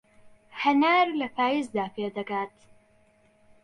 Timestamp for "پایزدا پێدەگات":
1.37-2.55